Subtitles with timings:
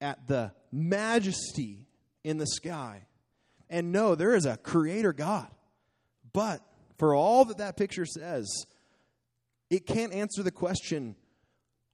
[0.00, 1.86] at the majesty
[2.24, 3.06] in the sky
[3.68, 5.48] and know there is a creator God.
[6.32, 6.60] But
[6.98, 8.46] for all that that picture says,
[9.70, 11.16] it can't answer the question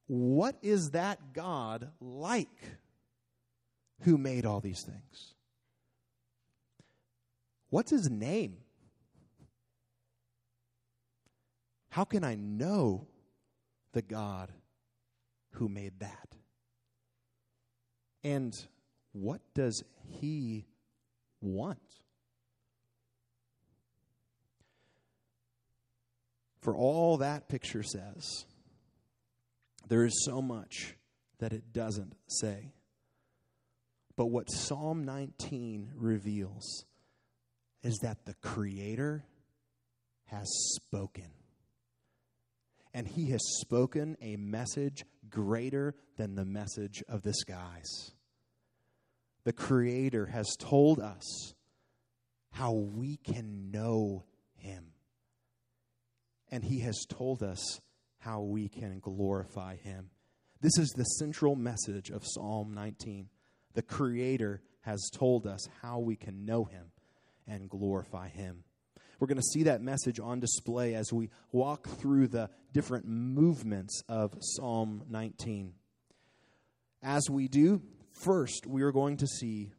[0.07, 2.49] what is that God like
[4.01, 5.33] who made all these things?
[7.69, 8.57] What's his name?
[11.89, 13.07] How can I know
[13.93, 14.51] the God
[15.51, 16.27] who made that?
[18.23, 18.53] And
[19.11, 19.83] what does
[20.19, 20.65] he
[21.41, 21.79] want?
[26.61, 28.45] For all that picture says,
[29.89, 30.95] there is so much
[31.39, 32.71] that it doesn't say.
[34.15, 36.85] But what Psalm 19 reveals
[37.83, 39.25] is that the Creator
[40.25, 41.29] has spoken.
[42.93, 48.11] And He has spoken a message greater than the message of the skies.
[49.43, 51.53] The Creator has told us
[52.51, 54.25] how we can know
[54.55, 54.93] Him
[56.53, 57.81] and he has told us
[58.19, 60.11] how we can glorify him.
[60.61, 63.27] This is the central message of Psalm 19.
[63.73, 66.91] The Creator has told us how we can know him
[67.47, 68.65] and glorify him.
[69.23, 74.03] We're going to see that message on display as we walk through the different movements
[74.09, 75.71] of Psalm 19.
[77.01, 77.81] As we do,
[78.11, 79.71] first we are going to see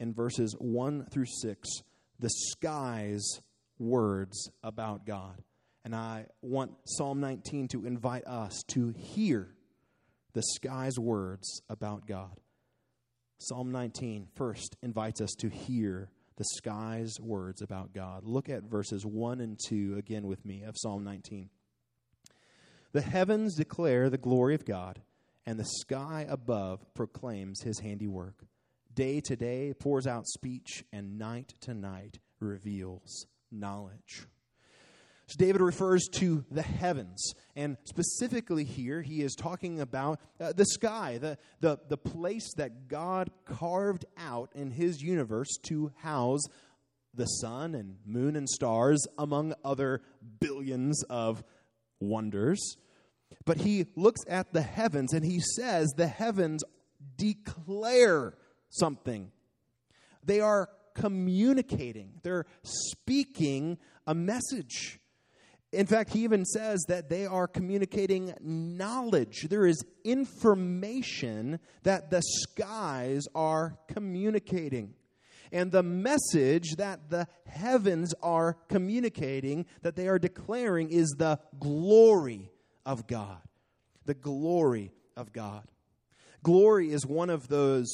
[0.00, 1.68] in verses 1 through 6
[2.18, 3.22] the skies
[3.78, 5.40] words about God.
[5.84, 9.54] And I want Psalm 19 to invite us to hear
[10.32, 12.40] the sky's words about God.
[13.38, 18.24] Psalm 19 first invites us to hear the sky's words about God.
[18.24, 21.48] Look at verses 1 and 2 again with me of Psalm 19.
[22.92, 25.02] The heavens declare the glory of God,
[25.46, 28.44] and the sky above proclaims his handiwork.
[28.92, 34.26] Day to day pours out speech, and night to night reveals knowledge.
[35.26, 37.32] So David refers to the heavens.
[37.56, 42.88] And specifically here, he is talking about uh, the sky, the, the, the place that
[42.88, 46.42] God carved out in his universe to house
[47.14, 50.02] the sun and moon and stars, among other
[50.40, 51.42] billions of
[52.00, 52.76] wonders.
[53.46, 56.62] But he looks at the heavens and he says the heavens
[57.16, 58.36] declare
[58.68, 59.30] something.
[60.22, 65.00] They are communicating, they're speaking a message.
[65.74, 69.46] In fact, he even says that they are communicating knowledge.
[69.50, 74.94] There is information that the skies are communicating.
[75.52, 82.50] And the message that the heavens are communicating, that they are declaring, is the glory
[82.86, 83.40] of God.
[84.04, 85.64] The glory of God.
[86.42, 87.88] Glory is one of those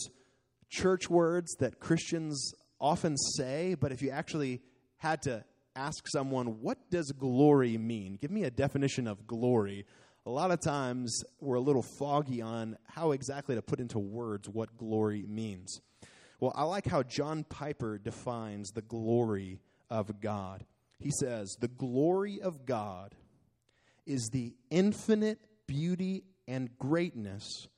[0.69, 4.63] church words that Christians often say, but if you actually
[4.97, 5.45] had to
[5.77, 8.19] ask someone, what does glory mean?
[8.21, 9.87] Give me a definition of glory.
[10.27, 14.49] A lot of times we're a little foggy on how exactly to put into words
[14.49, 15.81] what glory means.
[16.41, 20.65] Well, I like how John Piper defines the glory of God.
[20.99, 23.15] He says, The glory of God
[24.07, 27.69] is the infinite beauty and greatness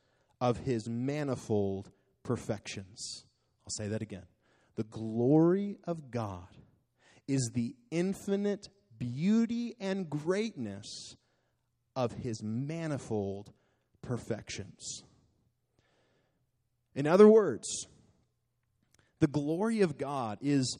[0.40, 1.90] of his manifold
[2.22, 3.24] perfections.
[3.64, 4.26] I'll say that again.
[4.76, 6.48] The glory of God
[7.28, 8.68] is the infinite
[8.98, 11.16] beauty and greatness
[11.94, 13.52] of his manifold
[14.00, 15.02] perfections.
[16.94, 17.86] In other words,
[19.20, 20.78] the glory of God is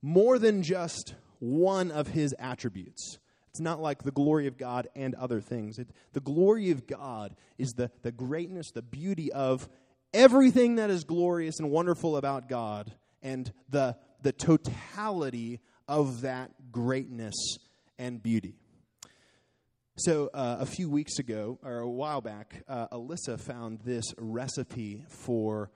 [0.00, 3.18] more than just one of his attributes.
[3.50, 5.78] It's not like the glory of God and other things.
[5.78, 9.68] It, the glory of God is the, the greatness, the beauty of
[10.14, 17.34] everything that is glorious and wonderful about God, and the the totality of that greatness
[17.98, 18.54] and beauty.
[19.96, 25.04] So, uh, a few weeks ago, or a while back, uh, Alyssa found this recipe
[25.08, 25.70] for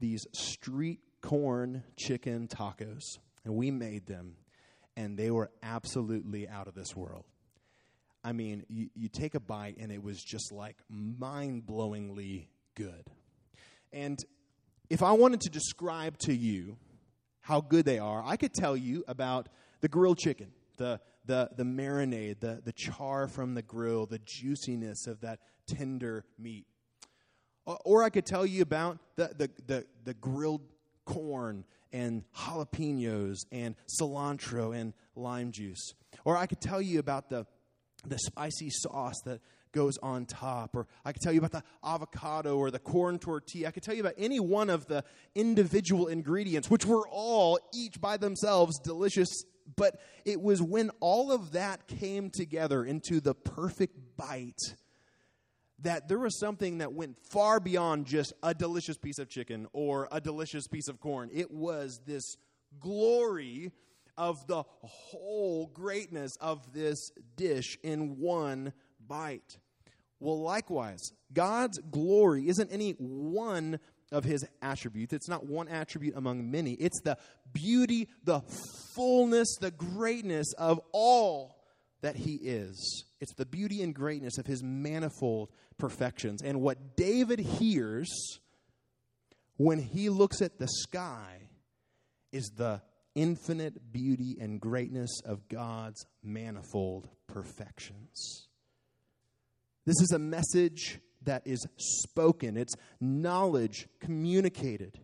[0.00, 3.02] these street corn chicken tacos.
[3.44, 4.36] And we made them,
[4.96, 7.24] and they were absolutely out of this world.
[8.24, 13.04] I mean, you, you take a bite, and it was just like mind blowingly good.
[13.92, 14.18] And
[14.88, 16.78] if I wanted to describe to you
[17.44, 19.50] how good they are, I could tell you about
[19.82, 20.48] the grilled chicken,
[20.78, 26.24] the, the, the marinade, the, the char from the grill, the juiciness of that tender
[26.38, 26.64] meat.
[27.66, 30.62] Or I could tell you about the, the, the, the grilled
[31.04, 35.92] corn and jalapenos and cilantro and lime juice.
[36.24, 37.46] Or I could tell you about the,
[38.06, 39.40] the spicy sauce that
[39.74, 40.74] goes on top.
[40.74, 43.68] Or I could tell you about the avocado or the corn tortilla.
[43.68, 45.04] I could tell you about any one of the
[45.34, 49.28] individual ingredients, which were all, each by themselves, delicious.
[49.76, 54.76] But it was when all of that came together into the perfect bite
[55.80, 60.08] that there was something that went far beyond just a delicious piece of chicken or
[60.10, 61.28] a delicious piece of corn.
[61.32, 62.36] It was this
[62.80, 63.72] glory
[64.16, 68.72] of the whole greatness of this dish in one
[69.06, 69.58] bite.
[70.24, 73.78] Well, likewise, God's glory isn't any one
[74.10, 75.12] of his attributes.
[75.12, 76.72] It's not one attribute among many.
[76.72, 77.18] It's the
[77.52, 78.40] beauty, the
[78.96, 81.62] fullness, the greatness of all
[82.00, 83.04] that he is.
[83.20, 86.40] It's the beauty and greatness of his manifold perfections.
[86.42, 88.10] And what David hears
[89.58, 91.50] when he looks at the sky
[92.32, 92.80] is the
[93.14, 98.43] infinite beauty and greatness of God's manifold perfections.
[99.86, 104.98] This is a message that is spoken, it's knowledge communicated.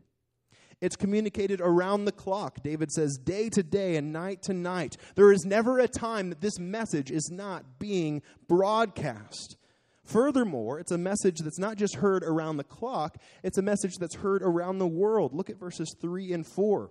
[0.81, 2.63] It's communicated around the clock.
[2.63, 4.97] David says, day to day and night to night.
[5.15, 9.57] There is never a time that this message is not being broadcast.
[10.05, 14.17] Furthermore, it's a message that's not just heard around the clock, it's a message that's
[14.17, 15.35] heard around the world.
[15.35, 16.91] Look at verses 3 and 4.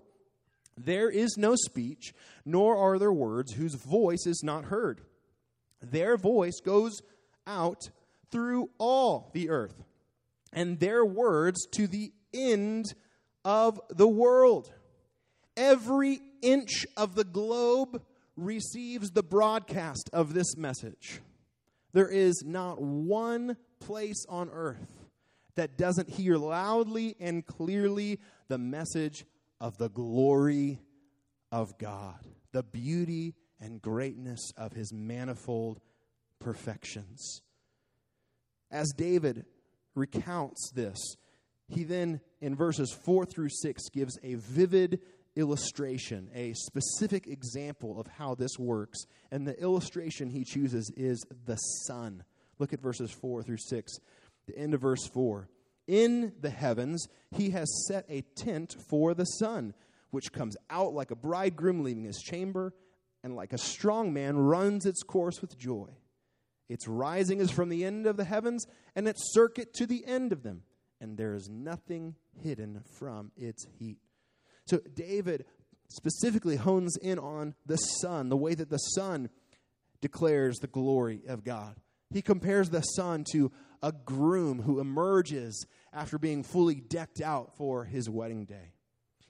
[0.77, 2.13] There is no speech,
[2.45, 5.01] nor are there words whose voice is not heard.
[5.81, 7.01] Their voice goes
[7.50, 7.90] out
[8.31, 9.84] through all the earth,
[10.54, 12.86] and their words to the end
[13.44, 14.72] of the world.
[15.57, 18.01] Every inch of the globe
[18.38, 21.22] receives the broadcast of this message.
[21.92, 24.92] There is not one place on earth
[25.56, 29.25] that doesn't hear loudly and clearly the message
[29.60, 30.80] of the glory
[31.51, 32.19] of God,
[32.51, 35.81] the beauty and greatness of his manifold
[36.39, 37.41] perfections.
[38.71, 39.45] As David
[39.95, 40.97] recounts this,
[41.68, 45.01] he then, in verses 4 through 6, gives a vivid
[45.36, 49.06] illustration, a specific example of how this works.
[49.31, 52.24] And the illustration he chooses is the sun.
[52.57, 53.94] Look at verses 4 through 6,
[54.47, 55.47] the end of verse 4.
[55.88, 59.74] In the heavens, he has set a tent for the sun,
[60.12, 62.74] which comes out like a bridegroom leaving his chamber,
[63.24, 65.89] and like a strong man runs its course with joy.
[66.69, 70.31] Its rising is from the end of the heavens, and its circuit to the end
[70.31, 70.62] of them,
[71.01, 73.98] and there is nothing hidden from its heat.
[74.68, 75.45] So David
[75.89, 79.30] specifically hones in on the sun, the way that the sun
[80.00, 81.75] declares the glory of God.
[82.12, 83.51] He compares the sun to
[83.81, 88.74] a groom who emerges after being fully decked out for his wedding day.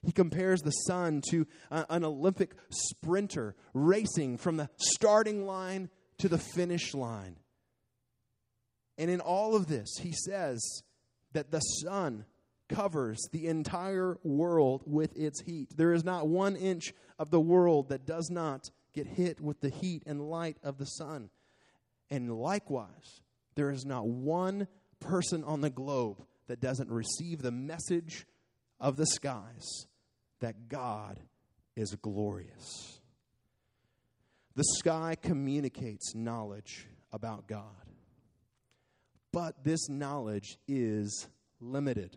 [0.02, 5.90] He compares the sun to an Olympic sprinter racing from the starting line
[6.20, 7.36] to the finish line.
[8.98, 10.82] And in all of this, he says
[11.32, 12.24] that the sun
[12.68, 15.76] covers the entire world with its heat.
[15.76, 19.70] There is not one inch of the world that does not get hit with the
[19.70, 21.30] heat and light of the sun.
[22.10, 23.22] And likewise,
[23.54, 24.68] there is not one
[25.00, 28.26] person on the globe that doesn't receive the message
[28.78, 29.86] of the skies
[30.40, 31.20] that God
[31.76, 32.99] is glorious.
[34.56, 37.86] The sky communicates knowledge about God,
[39.32, 41.28] but this knowledge is
[41.60, 42.16] limited.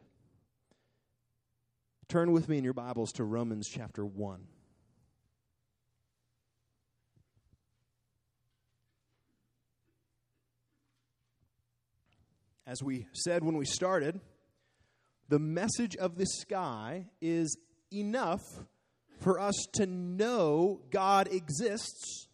[2.07, 4.47] Turn with me in your Bibles to Romans chapter 1.
[12.65, 14.19] As we said when we started,
[15.29, 17.55] the message of the sky is
[17.91, 18.41] enough
[19.23, 22.27] for us to know God exists,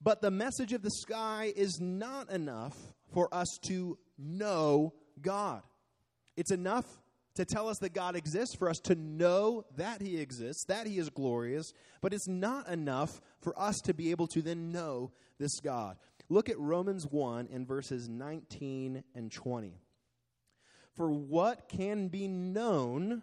[0.00, 2.76] but the message of the sky is not enough
[3.12, 5.62] for us to know God.
[6.36, 6.86] It's enough
[7.34, 10.98] to tell us that God exists, for us to know that He exists, that He
[10.98, 15.60] is glorious, but it's not enough for us to be able to then know this
[15.60, 15.96] God.
[16.30, 19.80] Look at Romans 1 in verses 19 and 20.
[20.96, 23.22] For what can be known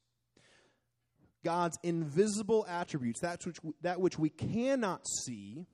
[1.43, 5.65] God's invisible attributes, that which, that which we cannot see,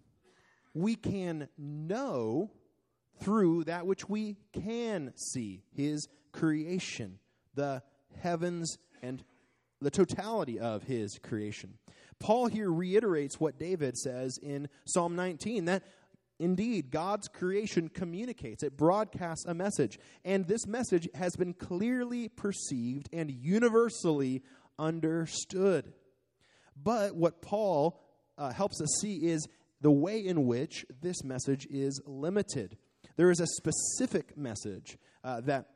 [0.73, 2.51] we can know
[3.21, 7.19] through that which we can see, His creation,
[7.55, 7.81] the
[8.21, 9.23] heavens and
[9.81, 11.77] the totality of his creation.
[12.19, 15.83] Paul here reiterates what David says in Psalm 19 that
[16.39, 19.99] indeed God's creation communicates, it broadcasts a message.
[20.25, 24.41] And this message has been clearly perceived and universally
[24.79, 25.93] understood.
[26.81, 27.99] But what Paul
[28.37, 29.47] uh, helps us see is
[29.81, 32.77] the way in which this message is limited.
[33.15, 35.67] There is a specific message uh, that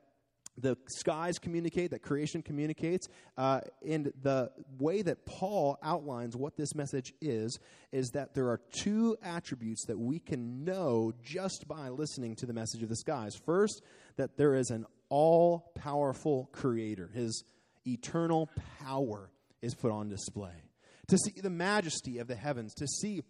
[0.58, 3.08] the skies communicate, that creation communicates.
[3.38, 7.58] Uh, and the way that Paul outlines what this message is,
[7.91, 12.53] is that there are two attributes that we can know just by listening to the
[12.53, 13.36] message of the skies.
[13.36, 13.81] First,
[14.17, 17.43] that there is an all powerful creator, his
[17.85, 18.50] eternal
[18.83, 19.29] power
[19.61, 20.63] is put on display.
[21.07, 23.21] To see the majesty of the heavens, to see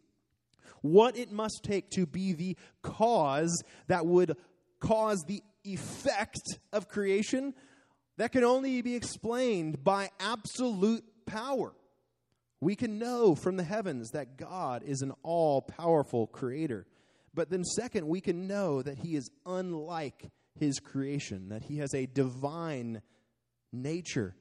[0.82, 4.36] what it must take to be the cause that would
[4.80, 6.42] cause the effect
[6.74, 7.54] of creation
[8.18, 11.74] that can only be explained by absolute power.
[12.60, 16.86] We can know from the heavens that God is an all powerful creator.
[17.34, 20.30] But then, second, we can know that He is unlike
[20.60, 23.02] His creation, that He has a divine
[23.72, 24.36] nature,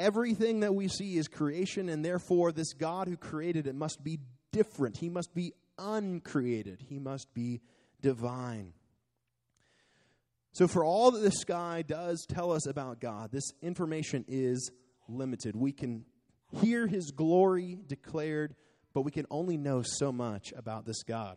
[0.00, 4.18] everything that we see is creation, and therefore, this God who created it must be
[4.50, 4.96] different.
[4.96, 7.60] He must be uncreated, He must be
[8.00, 8.72] divine.
[10.52, 14.72] So, for all that the sky does tell us about God, this information is
[15.08, 15.54] limited.
[15.54, 16.04] We can
[16.60, 18.56] hear his glory declared,
[18.92, 21.36] but we can only know so much about this God.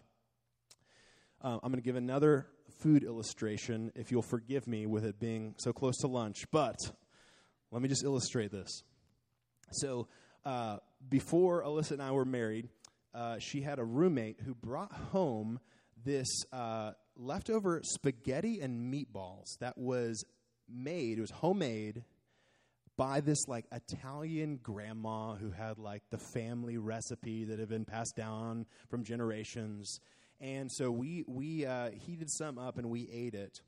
[1.41, 2.47] Uh, I'm going to give another
[2.79, 6.75] food illustration, if you'll forgive me with it being so close to lunch, but
[7.73, 8.83] let me just illustrate this.
[9.71, 10.07] So,
[10.45, 10.77] uh,
[11.09, 12.69] before Alyssa and I were married,
[13.15, 15.59] uh, she had a roommate who brought home
[16.05, 20.23] this uh, leftover spaghetti and meatballs that was
[20.69, 22.03] made, it was homemade
[22.95, 28.15] by this like Italian grandma who had like the family recipe that had been passed
[28.15, 29.99] down from generations.
[30.39, 33.61] And so we we uh, heated some up and we ate it.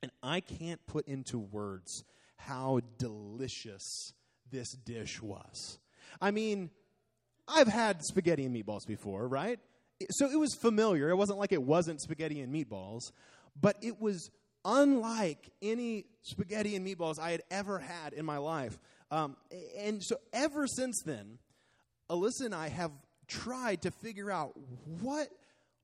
[0.00, 2.04] And I can't put into words
[2.46, 4.12] how delicious
[4.50, 5.78] this dish was.
[6.20, 6.70] I mean,
[7.48, 9.58] I've had spaghetti and meatballs before, right?
[10.10, 11.10] so it was familiar.
[11.10, 13.12] It wasn't like it wasn't spaghetti and meatballs,
[13.60, 14.30] but it was
[14.64, 18.78] unlike any spaghetti and meatballs I had ever had in my life.
[19.10, 19.36] Um,
[19.78, 21.38] and so ever since then,
[22.10, 22.92] Alyssa and I have
[23.26, 24.52] tried to figure out
[25.00, 25.28] what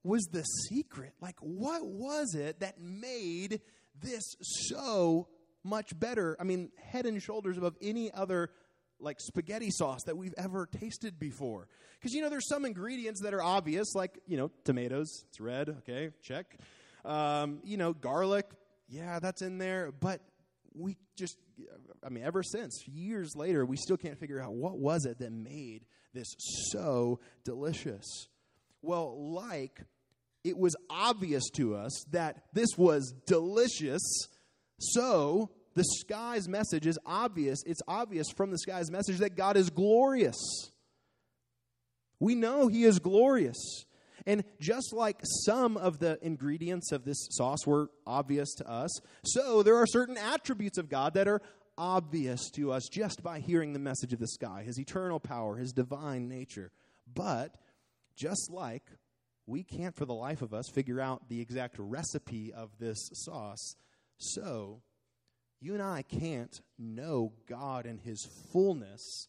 [0.03, 1.13] was the secret.
[1.21, 3.61] Like, what was it that made
[4.01, 5.27] this so
[5.63, 6.37] much better?
[6.39, 8.51] I mean, head and shoulders above any other
[8.99, 11.67] like spaghetti sauce that we've ever tasted before.
[11.99, 15.69] Because, you know, there's some ingredients that are obvious, like, you know, tomatoes, it's red,
[15.69, 16.57] okay, check.
[17.05, 18.45] Um, you know, garlic,
[18.87, 19.91] yeah, that's in there.
[19.91, 20.21] But
[20.73, 21.37] we just,
[22.05, 25.31] I mean, ever since, years later, we still can't figure out what was it that
[25.31, 26.27] made this
[26.71, 28.27] so delicious.
[28.81, 29.81] Well, like,
[30.43, 34.01] it was obvious to us that this was delicious,
[34.79, 37.63] so the sky's message is obvious.
[37.65, 40.71] It's obvious from the sky's message that God is glorious.
[42.19, 43.85] We know He is glorious.
[44.25, 48.91] And just like some of the ingredients of this sauce were obvious to us,
[49.23, 51.41] so there are certain attributes of God that are
[51.77, 55.71] obvious to us just by hearing the message of the sky His eternal power, His
[55.71, 56.71] divine nature.
[57.11, 57.55] But
[58.15, 58.83] just like
[59.47, 63.75] we can't for the life of us figure out the exact recipe of this sauce,
[64.19, 64.81] so
[65.61, 69.27] you and I can't know God in His fullness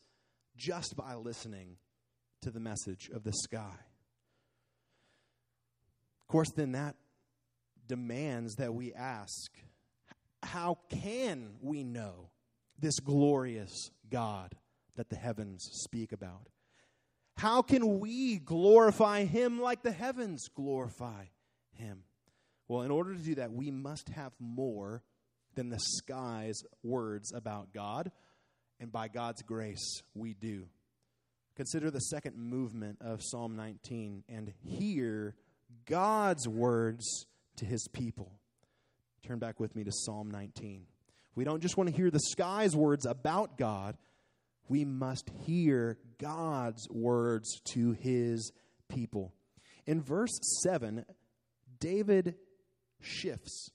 [0.56, 1.76] just by listening
[2.42, 3.74] to the message of the sky.
[6.20, 6.96] Of course, then that
[7.86, 9.50] demands that we ask
[10.42, 12.30] how can we know
[12.78, 14.54] this glorious God
[14.96, 16.48] that the heavens speak about?
[17.36, 21.24] How can we glorify Him like the heavens glorify
[21.72, 22.04] Him?
[22.70, 25.02] Well, in order to do that, we must have more
[25.56, 28.12] than the sky's words about God.
[28.78, 30.68] And by God's grace, we do.
[31.56, 35.34] Consider the second movement of Psalm 19 and hear
[35.84, 38.38] God's words to his people.
[39.26, 40.86] Turn back with me to Psalm 19.
[41.34, 43.96] We don't just want to hear the sky's words about God,
[44.68, 48.52] we must hear God's words to his
[48.88, 49.34] people.
[49.88, 51.04] In verse 7,
[51.80, 52.36] David
[53.00, 53.70] shifts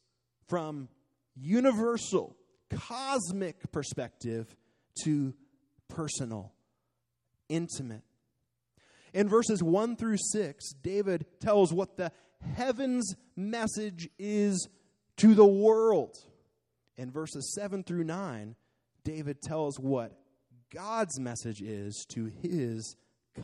[0.47, 0.89] from
[1.35, 2.35] universal,
[2.69, 4.55] cosmic perspective
[5.03, 5.33] to
[5.87, 6.53] personal,
[7.49, 8.03] intimate.
[9.13, 12.11] In verses 1 through 6, David tells what the
[12.55, 14.67] heavens message is
[15.17, 16.15] to the world.
[16.97, 18.55] In verses 7 through 9,
[19.03, 20.17] David tells what
[20.73, 22.95] God's message is to his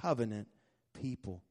[0.01, 0.47] covenant
[0.93, 1.43] people.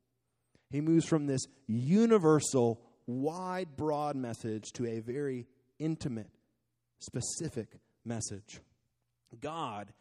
[0.71, 2.81] He moves from this universal,
[3.11, 5.47] wide, broad message to a very
[5.79, 6.31] intimate,
[6.99, 7.69] specific
[8.05, 8.61] message.
[9.41, 9.93] God,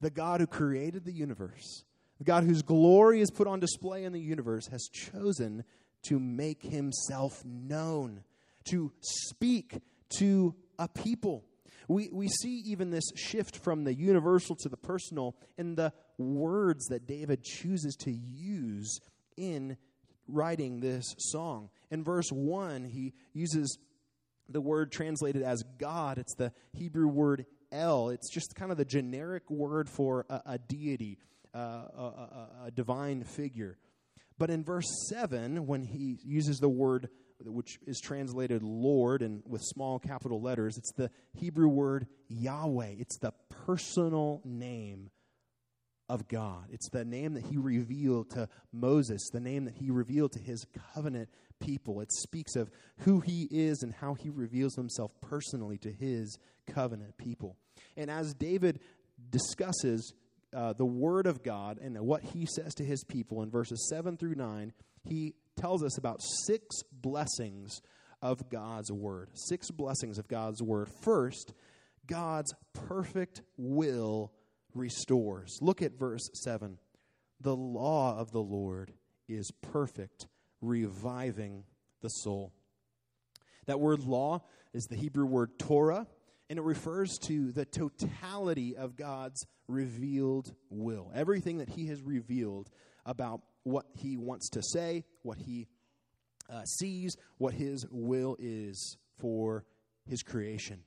[0.00, 1.84] the God who created the universe,
[2.18, 5.64] the God whose glory is put on display in the universe, has chosen
[6.02, 8.22] to make himself known,
[8.70, 9.80] to speak
[10.18, 11.44] to a people.
[11.88, 16.86] We, we see even this shift from the universal to the personal in the words
[16.86, 19.00] that David chooses to use
[19.36, 19.76] in
[20.32, 21.70] writing this song.
[21.90, 23.78] In verse 1, he uses
[24.48, 26.18] the word translated as God.
[26.18, 28.10] It's the Hebrew word El.
[28.10, 31.18] It's just kind of the generic word for a, a deity,
[31.54, 33.78] uh, a, a, a divine figure.
[34.38, 37.08] But in verse 7, when he uses the word
[37.44, 42.96] which is translated Lord and with small capital letters, it's the Hebrew word Yahweh.
[42.98, 43.32] It's the
[43.66, 45.10] personal name
[46.10, 46.64] of God.
[46.72, 50.66] It's the name that he revealed to Moses, the name that he revealed to his
[50.92, 51.28] covenant
[51.60, 52.00] people.
[52.00, 52.68] It speaks of
[53.02, 56.36] who he is and how he reveals himself personally to his
[56.66, 57.56] covenant people.
[57.96, 58.80] And as David
[59.30, 60.12] discusses
[60.52, 64.16] uh, the word of God and what he says to his people in verses 7
[64.16, 64.72] through 9,
[65.04, 67.80] he tells us about six blessings
[68.20, 69.28] of God's word.
[69.34, 70.88] Six blessings of God's word.
[71.04, 71.52] First,
[72.08, 74.32] God's perfect will
[74.74, 75.58] restores.
[75.60, 76.78] Look at verse 7.
[77.40, 78.92] The law of the Lord
[79.28, 80.26] is perfect,
[80.60, 81.64] reviving
[82.02, 82.52] the soul.
[83.66, 86.06] That word law is the Hebrew word Torah,
[86.48, 91.12] and it refers to the totality of God's revealed will.
[91.14, 92.68] Everything that He has revealed
[93.06, 95.68] about what He wants to say, what He
[96.52, 99.64] uh, sees, what His will is for
[100.06, 100.80] His creation.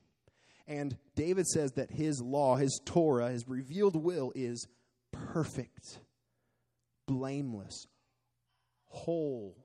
[0.67, 4.67] And David says that his law, his Torah, his revealed will is
[5.11, 5.99] perfect,
[7.05, 7.87] blameless,
[8.85, 9.57] whole,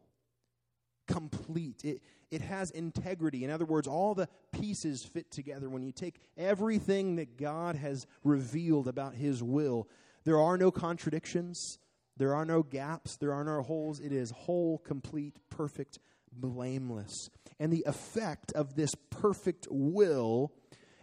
[1.06, 1.82] complete.
[1.84, 3.44] It, it has integrity.
[3.44, 5.70] In other words, all the pieces fit together.
[5.70, 9.88] When you take everything that God has revealed about his will,
[10.24, 11.78] there are no contradictions,
[12.16, 14.00] there are no gaps, there are no holes.
[14.00, 15.98] It is whole, complete, perfect,
[16.32, 17.30] blameless.
[17.60, 20.52] And the effect of this perfect will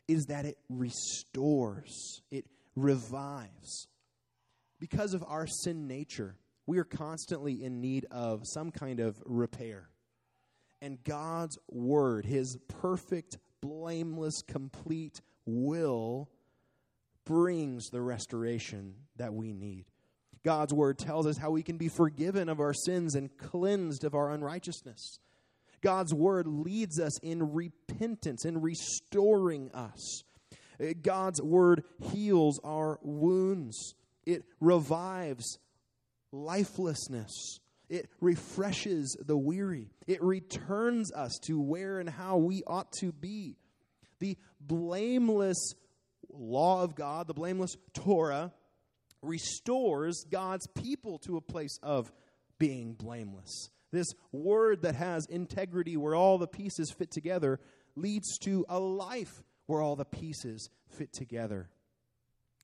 [0.07, 3.87] is that it restores, it revives.
[4.79, 6.37] Because of our sin nature,
[6.67, 9.89] we are constantly in need of some kind of repair.
[10.81, 16.29] And God's word, his perfect, blameless, complete will,
[17.25, 19.85] brings the restoration that we need.
[20.43, 24.13] God's word tells us how we can be forgiven of our sins and cleansed of
[24.13, 25.19] our unrighteousness.
[25.85, 30.23] God's word leads us in repentance, in restoring us.
[30.81, 33.93] Uh, God's word heals our wounds,
[34.25, 35.59] it revives
[36.31, 37.59] lifelessness.
[37.87, 39.91] It refreshes the weary.
[40.07, 43.55] It returns us to where and how we ought to be.
[44.17, 45.75] The blameless
[46.33, 48.51] law of God, the blameless Torah,
[49.21, 52.11] restores God's people to a place of
[52.57, 53.69] being blameless.
[53.95, 57.61] This word that has integrity, where all the pieces fit together,
[57.95, 61.69] leads to a life where all the pieces fit together.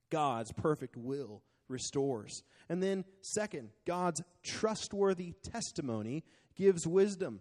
[0.10, 2.44] God's perfect will restores.
[2.67, 6.26] And then, second, God's trustworthy testimony
[6.58, 7.39] gives wisdom.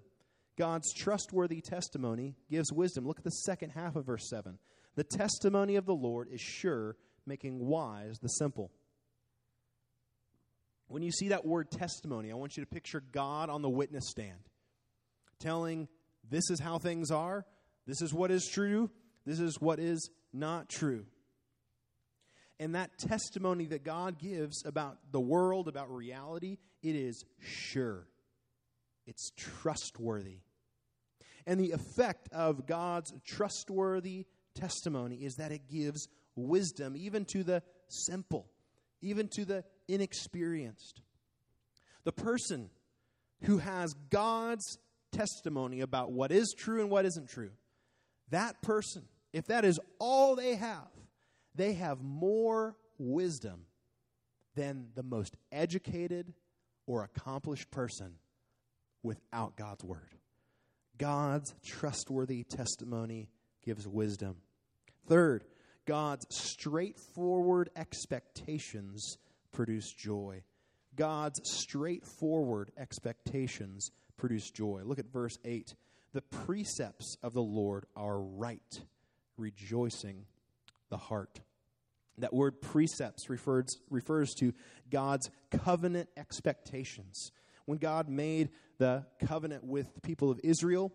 [0.57, 3.09] God's trustworthy testimony gives wisdom.
[3.09, 4.57] Look at the second half of verse 7.
[4.95, 8.71] The testimony of the Lord is sure, making wise the simple.
[10.91, 14.09] When you see that word testimony, I want you to picture God on the witness
[14.09, 14.41] stand
[15.39, 15.87] telling
[16.29, 17.47] this is how things are,
[17.87, 18.91] this is what is true,
[19.25, 21.07] this is what is not true.
[22.59, 28.09] And that testimony that God gives about the world, about reality, it is sure.
[29.07, 30.41] It's trustworthy.
[31.47, 34.27] And the effect of God's trustworthy
[34.57, 38.51] testimony is that it gives wisdom even to the simple,
[39.01, 41.01] even to the inexperienced.
[42.05, 42.71] The person
[43.43, 44.79] who has God's
[45.13, 47.51] testimony about what is true and what isn't true,
[48.31, 50.89] that person, if that is all they have,
[51.55, 53.67] they have more wisdom
[54.55, 56.33] than the most educated
[56.87, 58.15] or accomplished person
[59.03, 60.15] without God's word.
[60.99, 63.31] God's trustworthy testimony
[63.65, 64.37] gives wisdom.
[65.07, 65.45] Third,
[65.87, 69.17] God's straightforward expectations
[69.53, 70.43] produce joy.
[70.97, 74.83] God's straightforward expectations produce joy.
[74.85, 75.75] Look at verse 8.
[76.13, 78.81] The precepts of the Lord are right,
[79.37, 80.27] rejoicing
[80.91, 81.41] the heart.
[82.19, 84.53] That word precepts refers, refers to
[84.91, 87.31] God's covenant expectations.
[87.65, 90.93] When God made the covenant with the people of Israel,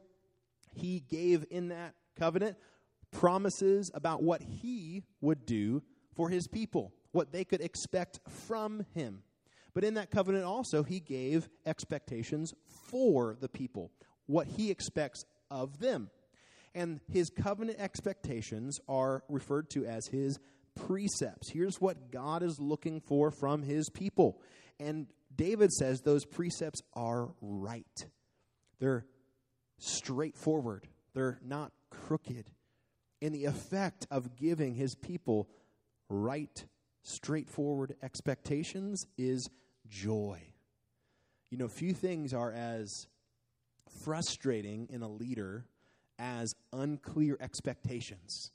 [0.74, 2.58] he gave in that covenant
[3.12, 5.82] promises about what he would do
[6.16, 9.24] for his people, what they could expect from him.
[9.74, 12.54] But in that covenant also, he gave expectations
[12.90, 13.90] for the people,
[14.26, 16.10] what he expects of them.
[16.74, 20.40] And his covenant expectations are referred to as his
[20.76, 21.50] precepts.
[21.50, 24.42] Here's what God is looking for from his people.
[24.78, 28.06] And David says those precepts are right.
[28.80, 29.06] They're
[29.78, 32.52] straightforward, they're not crooked.
[33.22, 35.48] And the effect of giving his people
[36.10, 36.66] right,
[37.06, 39.48] straightforward expectations is
[39.88, 40.42] joy.
[41.52, 43.08] You know, few things are as
[44.04, 45.66] frustrating in a leader
[46.18, 48.52] as unclear expectations.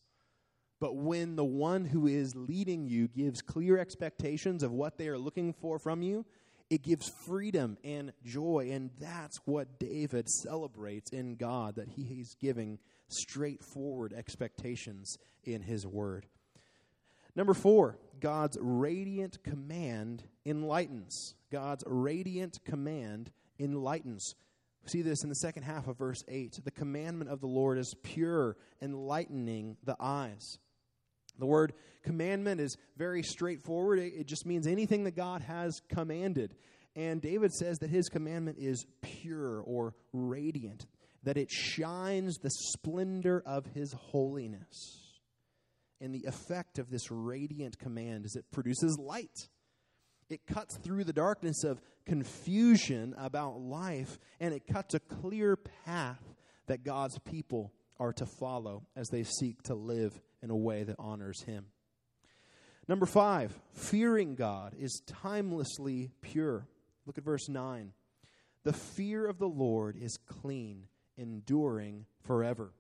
[0.81, 5.19] But when the one who is leading you gives clear expectations of what they are
[5.19, 6.27] looking for from you,
[6.71, 8.71] it gives freedom and joy.
[8.73, 15.87] And that's what David celebrates in God, that he is giving straightforward expectations in his
[15.87, 16.27] word.
[17.35, 21.35] Number four, God's radiant command enlightens.
[21.51, 24.35] God's radiant command enlightens.
[24.83, 26.61] We see this in the second half of verse 8.
[26.65, 30.59] The commandment of the Lord is pure, enlightening the eyes.
[31.39, 33.99] The word commandment is very straightforward.
[33.99, 36.55] It just means anything that God has commanded.
[36.97, 40.87] And David says that his commandment is pure or radiant,
[41.23, 45.00] that it shines the splendor of his holiness.
[46.01, 49.49] And the effect of this radiant command is it produces light.
[50.31, 56.23] It cuts through the darkness of confusion about life, and it cuts a clear path
[56.67, 60.97] that God's people are to follow as they seek to live in a way that
[60.99, 61.67] honors Him.
[62.89, 66.67] Number five, fearing God is timelessly pure.
[67.07, 67.93] Look at verse 9.
[68.65, 70.85] The fear of the Lord is clean,
[71.17, 72.73] enduring forever.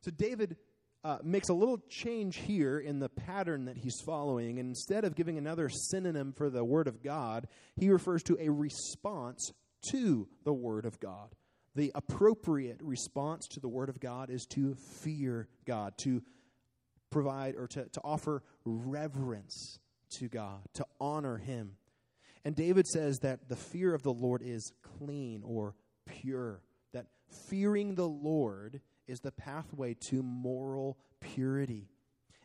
[0.00, 0.56] So David
[1.04, 4.58] uh, makes a little change here in the pattern that he's following.
[4.58, 8.48] And instead of giving another synonym for the Word of God, he refers to a
[8.48, 9.52] response
[9.90, 11.34] to the Word of God.
[11.74, 16.22] The appropriate response to the Word of God is to fear God, to
[17.10, 19.78] provide or to, to offer reverence
[20.18, 21.72] to God, to honor Him.
[22.44, 25.74] And David says that the fear of the Lord is clean or
[26.06, 26.60] pure,
[26.92, 27.06] that
[27.48, 31.88] fearing the Lord is the pathway to moral purity.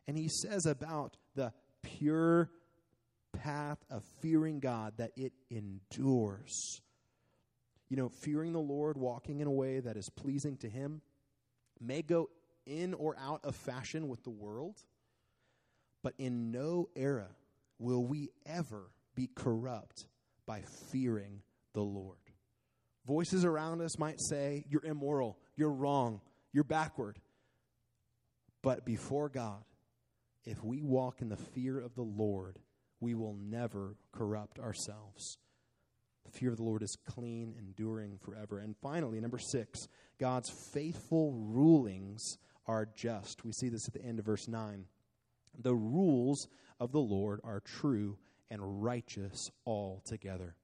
[0.08, 2.50] And he says about the pure
[3.34, 6.82] path of fearing God that it endures.
[7.90, 11.02] You know, fearing the Lord, walking in a way that is pleasing to Him,
[11.80, 12.30] may go
[12.66, 14.76] in or out of fashion with the world,
[16.04, 17.30] but in no era
[17.80, 20.08] will we ever be corrupt
[20.46, 21.42] by fearing
[21.74, 22.18] the Lord.
[23.06, 26.20] Voices around us might say, You're immoral, you're wrong,
[26.58, 27.20] you're backward.
[28.64, 29.64] But before God,
[30.44, 32.58] if we walk in the fear of the Lord,
[33.00, 35.38] we will never corrupt ourselves.
[36.26, 38.58] The fear of the Lord is clean, enduring forever.
[38.58, 39.88] And finally, number six,
[40.20, 43.46] God's faithful rulings are just.
[43.46, 44.86] We see this at the end of verse 9.
[45.60, 46.48] The rules
[46.80, 48.18] of the Lord are true
[48.50, 50.56] and righteous altogether.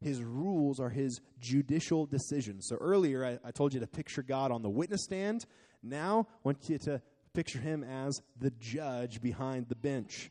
[0.00, 2.66] His rules are his judicial decisions.
[2.68, 5.44] So earlier I, I, told you to picture God on the witness stand.
[5.82, 7.02] Now I want you to
[7.34, 10.30] picture him as the judge behind the bench.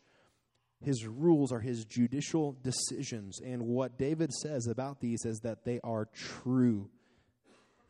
[0.81, 3.39] His rules are his judicial decisions.
[3.41, 6.89] And what David says about these is that they are true,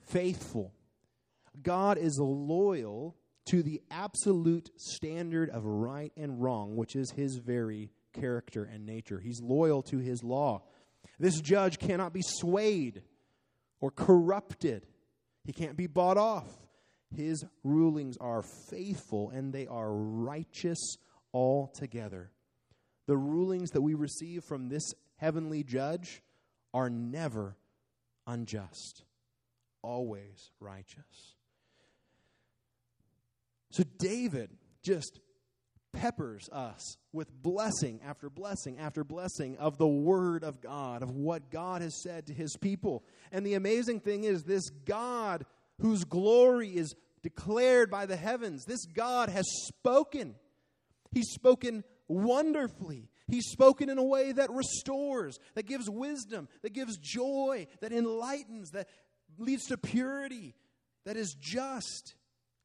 [0.02, 0.74] faithful.
[1.62, 3.16] God is loyal
[3.50, 9.20] to the absolute standard of right and wrong, which is his very character and nature.
[9.20, 10.64] He's loyal to his law.
[11.20, 13.02] This judge cannot be swayed
[13.82, 14.86] or corrupted,
[15.46, 16.48] he can't be bought off.
[17.16, 20.98] His rulings are faithful and they are righteous
[21.34, 22.30] altogether.
[23.08, 26.22] The rulings that we receive from this heavenly judge
[26.72, 27.58] are never
[28.28, 29.04] unjust,
[29.82, 31.36] always righteous.
[33.72, 34.52] So David
[34.84, 35.20] just
[35.92, 41.50] peppers us with blessing after blessing after blessing of the Word of God, of what
[41.50, 43.04] God has said to His people.
[43.32, 45.46] And the amazing thing is, this God
[45.82, 50.36] whose glory is declared by the heavens, this God has spoken.
[51.12, 53.10] He's spoken wonderfully.
[53.28, 58.72] He's spoken in a way that restores, that gives wisdom, that gives joy, that enlightens,
[58.72, 58.88] that
[59.38, 60.56] leads to purity.
[61.06, 62.16] that is just.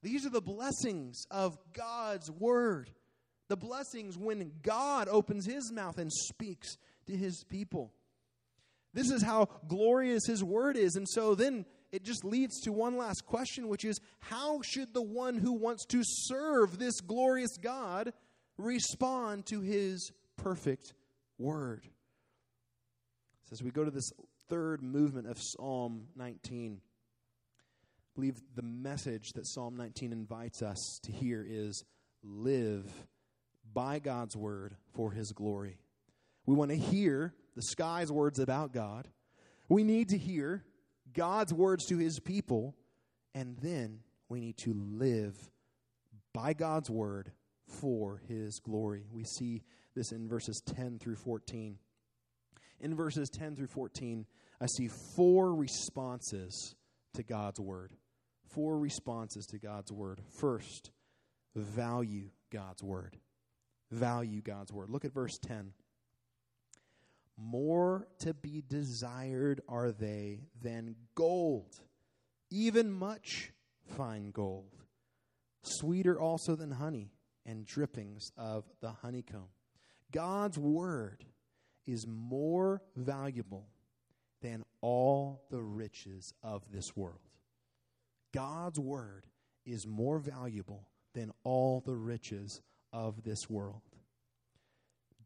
[0.02, 2.90] These are the blessings of God's word.
[3.48, 6.76] The blessings when God opens his mouth and speaks
[7.06, 7.92] to his people.
[8.94, 10.94] This is how glorious his word is.
[10.94, 15.02] And so then it just leads to one last question, which is how should the
[15.02, 18.12] one who wants to serve this glorious God
[18.56, 20.94] respond to his perfect
[21.38, 21.86] word?
[23.44, 24.10] So as we go to this
[24.48, 31.12] third movement of Psalm 19, I believe the message that Psalm 19 invites us to
[31.12, 31.84] hear is
[32.22, 32.90] live
[33.74, 35.76] by God's word for his glory.
[36.46, 39.08] We want to hear the sky's words about God.
[39.68, 40.64] We need to hear
[41.12, 42.74] God's words to his people.
[43.34, 45.36] And then we need to live
[46.32, 47.32] by God's word
[47.80, 49.04] for his glory.
[49.10, 49.62] We see
[49.94, 51.78] this in verses 10 through 14.
[52.80, 54.26] In verses 10 through 14,
[54.60, 56.74] I see four responses
[57.14, 57.92] to God's word.
[58.52, 60.20] Four responses to God's word.
[60.38, 60.90] First,
[61.56, 63.16] value God's word
[63.94, 64.90] value God's word.
[64.90, 65.72] Look at verse 10.
[67.36, 71.80] More to be desired are they than gold,
[72.50, 73.52] even much
[73.96, 74.76] fine gold.
[75.62, 77.10] Sweeter also than honey
[77.46, 79.48] and drippings of the honeycomb.
[80.12, 81.24] God's word
[81.86, 83.66] is more valuable
[84.40, 87.18] than all the riches of this world.
[88.32, 89.26] God's word
[89.64, 92.60] is more valuable than all the riches
[92.94, 93.82] of this world.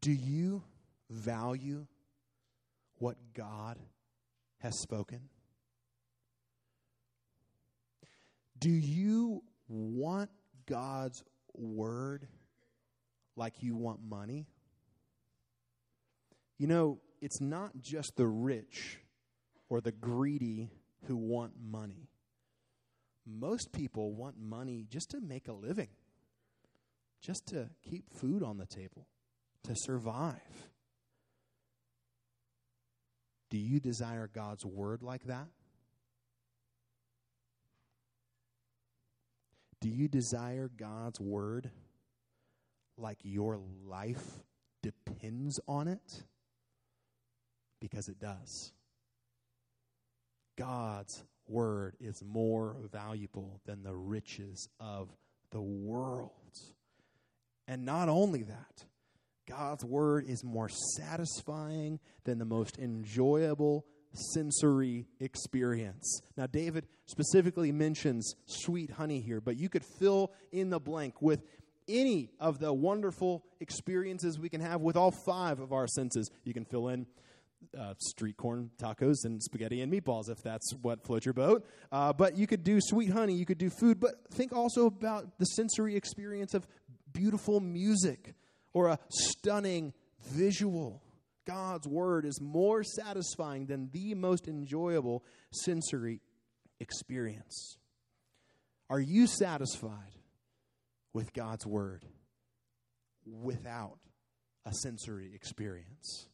[0.01, 0.63] Do you
[1.09, 1.85] value
[2.97, 3.77] what God
[4.57, 5.29] has spoken?
[8.57, 10.31] Do you want
[10.65, 12.27] God's word
[13.35, 14.47] like you want money?
[16.57, 18.97] You know, it's not just the rich
[19.69, 20.71] or the greedy
[21.05, 22.09] who want money.
[23.25, 25.89] Most people want money just to make a living
[27.21, 29.07] just to keep food on the table,
[29.63, 30.69] to survive.
[33.49, 35.47] Do you desire God's word like that?
[39.81, 41.71] Do you desire God's word
[42.97, 44.39] like your life
[44.83, 46.23] depends on it?
[47.79, 48.73] Because it does.
[50.57, 55.09] God's word is more valuable than the riches of
[55.51, 56.31] the world.
[57.69, 58.85] And not only that,
[59.47, 63.85] God's word is more satisfying than the most enjoyable
[64.33, 66.19] sensory experience.
[66.35, 71.43] Now, David specifically mentions sweet honey here, but you could fill in the blank with
[71.87, 76.31] any of the wonderful experiences we can have with all five of our senses.
[76.43, 77.05] You can fill in
[77.77, 81.65] uh, street corn tacos and spaghetti and meatballs if that's what floats your boat.
[81.91, 85.37] Uh, but you could do sweet honey, you could do food, but think also about
[85.37, 86.65] the sensory experience of
[87.19, 88.33] beautiful music
[88.71, 89.93] or a stunning
[90.31, 91.03] visual.
[91.45, 96.21] God's word is more satisfying than the most enjoyable sensory
[96.79, 97.77] experience.
[98.89, 100.15] Are you satisfied
[101.11, 102.05] with God's word
[103.25, 103.99] without
[104.65, 106.29] a sensory experience?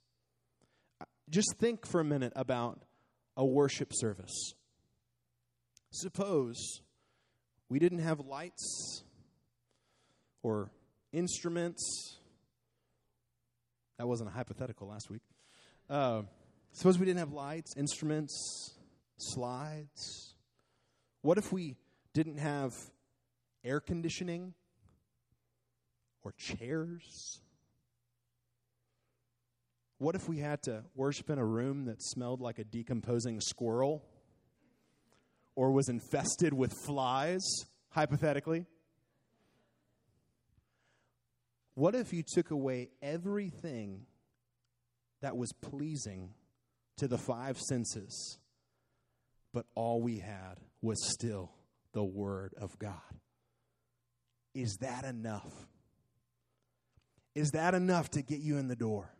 [1.02, 2.84] Uh, just think for a minute about
[3.36, 4.54] a worship service.
[5.89, 6.82] Suppose
[7.69, 8.94] we didn't have lights
[10.45, 10.69] or
[11.12, 12.19] instruments.
[13.97, 15.23] That wasn't a hypothetical last week.
[15.89, 16.21] Uh,
[16.71, 18.75] suppose we didn't have lights, instruments,
[19.17, 20.36] slides.
[21.21, 21.77] What if we
[22.13, 22.73] didn't have
[23.63, 24.53] air conditioning
[26.21, 27.41] or chairs?
[29.97, 34.03] What if we had to worship in a room that smelled like a decomposing squirrel
[35.55, 37.41] or was infested with flies,
[37.89, 38.67] hypothetically?
[41.76, 44.06] What if you took away everything
[45.22, 46.30] that was pleasing
[46.98, 48.40] to the five senses,
[49.54, 51.52] but all we had was still
[51.92, 52.94] the Word of God?
[54.54, 55.54] Is that enough?
[57.36, 59.14] Is that enough to get you in the door?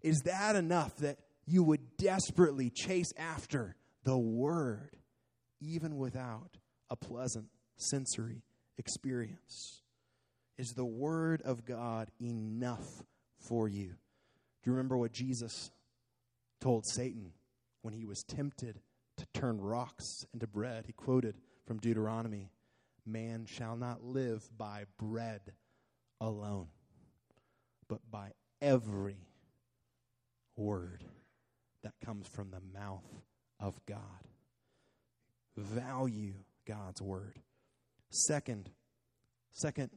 [0.00, 4.96] Is that enough that you would desperately chase after the Word,
[5.60, 6.56] even without
[6.88, 8.42] a pleasant sensory
[8.78, 9.81] experience?
[10.58, 13.02] Is the Word of God enough
[13.38, 13.88] for you?
[13.88, 15.70] Do you remember what Jesus
[16.60, 17.32] told Satan
[17.82, 18.80] when he was tempted
[19.16, 20.84] to turn rocks into bread?
[20.86, 21.36] He quoted
[21.66, 22.50] from Deuteronomy
[23.04, 25.40] Man shall not live by bread
[26.20, 26.68] alone,
[27.88, 29.26] but by every
[30.56, 31.04] word
[31.82, 33.04] that comes from the mouth
[33.58, 33.98] of God.
[35.56, 36.34] Value
[36.66, 37.40] God's word.
[38.10, 38.70] Second,
[39.52, 39.90] second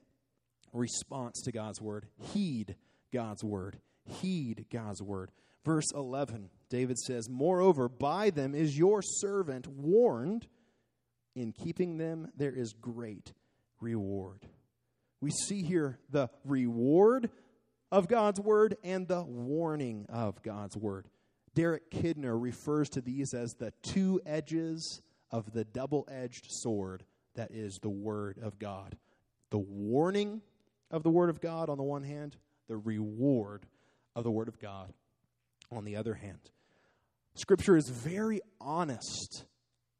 [0.73, 2.75] response to God's word, heed
[3.13, 3.79] God's word.
[4.05, 5.31] Heed God's word.
[5.63, 10.47] Verse 11, David says, Moreover, by them is your servant warned.
[11.35, 13.33] In keeping them, there is great
[13.81, 14.45] reward.
[15.21, 17.29] We see here the reward
[17.91, 21.07] of God's word and the warning of God's word.
[21.55, 25.01] Derek Kidner refers to these as the two edges
[25.31, 27.03] of the double edged sword
[27.35, 28.95] that is the word of God.
[29.49, 30.41] The warning
[30.95, 32.37] of the word of God on the one hand,
[32.69, 33.65] the reward
[34.15, 34.93] of the word of God
[35.69, 36.39] on the other hand.
[37.35, 39.43] Scripture is very honest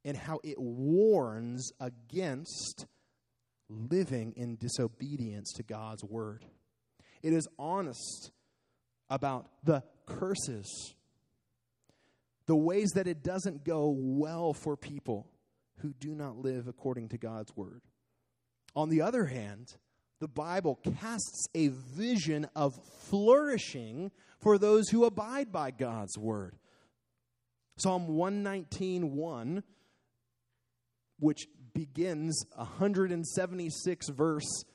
[0.05, 2.85] in how it warns against
[3.67, 6.45] living in disobedience to God's word.
[7.21, 8.31] It is honest
[9.09, 10.95] about the curses,
[12.45, 15.27] the ways that it doesn't go well for people
[15.79, 17.81] who do not live according to God's word.
[18.77, 19.75] On the other hand,
[20.19, 26.55] the Bible casts a vision of flourishing for those who abide by God's word.
[27.77, 29.63] Psalm 119:1
[31.19, 34.65] which begins 176 verse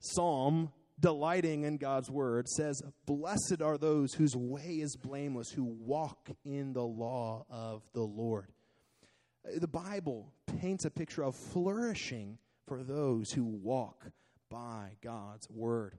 [0.00, 6.30] psalm delighting in God's word says blessed are those whose way is blameless who walk
[6.44, 8.52] in the law of the Lord.
[9.44, 14.10] The Bible paints a picture of flourishing for those who walk
[14.52, 15.98] by God's word.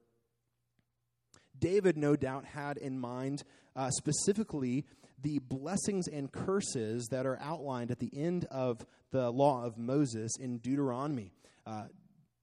[1.58, 3.44] David, no doubt, had in mind
[3.76, 4.86] uh, specifically
[5.22, 10.38] the blessings and curses that are outlined at the end of the law of Moses
[10.40, 11.34] in Deuteronomy.
[11.66, 11.86] Uh,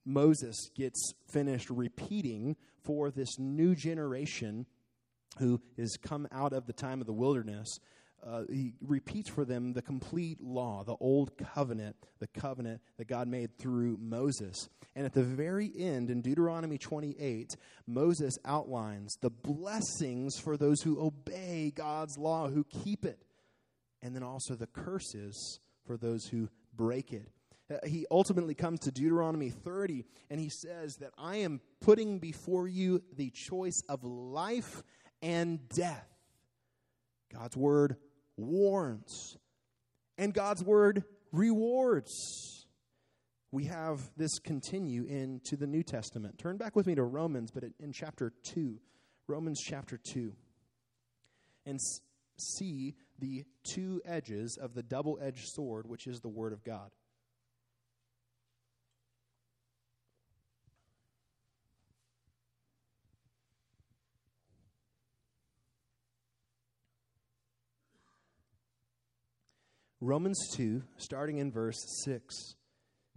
[0.05, 4.67] Moses gets finished repeating for this new generation
[5.39, 7.79] who has come out of the time of the wilderness
[8.27, 13.29] uh, he repeats for them the complete law, the old covenant, the covenant that God
[13.29, 14.69] made through Moses.
[14.95, 17.57] And at the very end, in Deuteronomy 28,
[17.87, 23.23] Moses outlines the blessings for those who obey God's law, who keep it,
[24.03, 27.29] and then also the curses for those who break it.
[27.71, 32.67] Uh, he ultimately comes to Deuteronomy 30 and he says that I am putting before
[32.67, 34.83] you the choice of life
[35.23, 36.09] and death.
[37.33, 37.97] God's word
[38.41, 39.37] warns,
[40.19, 42.67] and God's word rewards.
[43.53, 46.39] We have this continue into the New Testament.
[46.39, 48.79] Turn back with me to Romans, but in chapter 2.
[49.27, 50.33] Romans chapter 2.
[51.67, 51.79] And
[52.37, 56.91] see the two edges of the double edged sword, which is the Word of God.
[70.01, 72.55] Romans 2, starting in verse 6.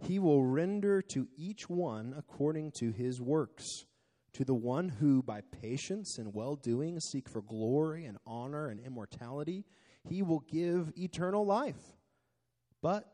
[0.06, 3.64] He will render to each one according to his works.
[4.34, 8.80] To the one who, by patience and well doing, seek for glory and honor and
[8.80, 9.64] immortality,
[10.08, 11.96] he will give eternal life.
[12.82, 13.04] But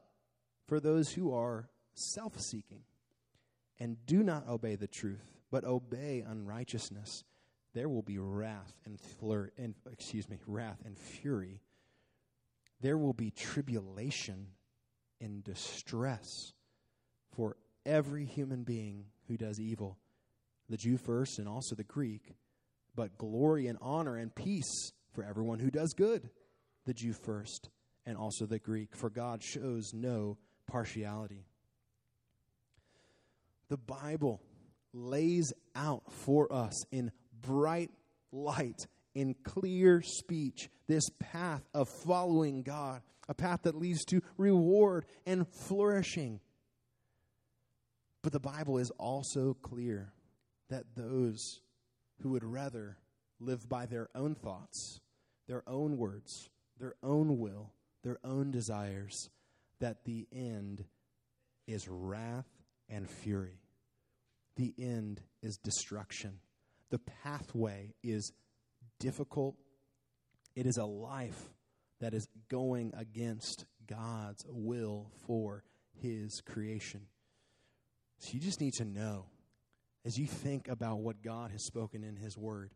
[0.66, 2.82] for those who are self seeking
[3.78, 7.22] and do not obey the truth, but obey unrighteousness,
[7.74, 8.98] there will be wrath and,
[9.58, 11.60] and excuse me, wrath and fury
[12.80, 14.48] there will be tribulation
[15.20, 16.52] and distress
[17.34, 19.98] for every human being who does evil,
[20.68, 22.34] the Jew first and also the Greek,
[22.94, 26.30] but glory and honor and peace for everyone who does good,
[26.86, 27.68] the Jew first
[28.06, 31.44] and also the Greek, for God shows no partiality.
[33.68, 34.40] The Bible
[34.92, 37.90] lays out for us in bright
[38.32, 45.06] light in clear speech this path of following God, a path that leads to reward
[45.24, 46.40] and flourishing.
[48.22, 50.12] But the Bible is also clear
[50.68, 51.60] that those
[52.22, 52.98] who would rather
[53.38, 55.00] live by their own thoughts,
[55.46, 57.72] their own words, their own will,
[58.02, 59.30] their own desires,
[59.78, 60.84] that the end
[61.66, 62.48] is wrath
[62.88, 63.60] and fury.
[64.56, 66.40] The end is destruction.
[66.90, 68.32] The pathway is
[68.98, 69.54] difficult.
[70.54, 71.50] It is a life
[72.00, 75.64] that is going against God's will for
[76.02, 77.02] His creation.
[78.18, 79.26] So you just need to know,
[80.04, 82.72] as you think about what God has spoken in His Word,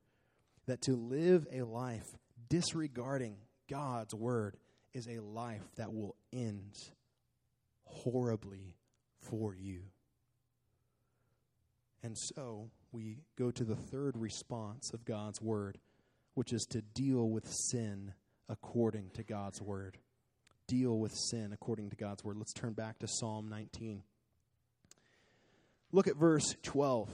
[0.67, 2.07] that to live a life
[2.49, 3.37] disregarding
[3.69, 4.57] God's Word
[4.93, 6.75] is a life that will end
[7.85, 8.77] horribly
[9.21, 9.83] for you.
[12.03, 15.79] And so we go to the third response of God's Word
[16.35, 18.13] which is to deal with sin
[18.49, 19.99] according to God's word.
[20.67, 22.39] deal with sin according to God's word.
[22.39, 24.03] Let's turn back to Psalm 19.
[25.93, 27.11] Look at verse 12.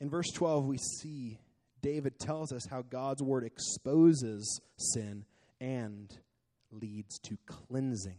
[0.00, 1.40] In verse 12, we see
[1.82, 5.24] David tells us how God's word exposes sin
[5.60, 6.16] and
[6.70, 8.18] leads to cleansing.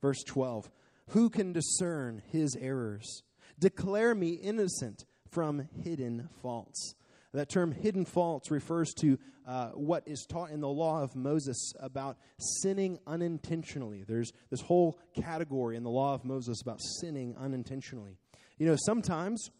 [0.00, 0.70] Verse 12
[1.08, 3.22] Who can discern his errors?
[3.58, 6.94] Declare me innocent from hidden faults.
[7.32, 11.72] That term hidden faults refers to uh, what is taught in the law of Moses
[11.80, 14.04] about sinning unintentionally.
[14.06, 18.18] There's this whole category in the law of Moses about sinning unintentionally.
[18.58, 19.50] You know, sometimes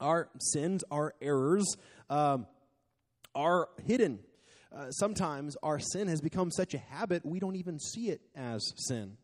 [0.00, 1.76] our sins, our errors,
[2.08, 2.46] um,
[3.34, 4.20] are hidden.
[4.72, 8.62] Uh, sometimes our sin has become such a habit we don't even see it as
[8.76, 9.16] sin.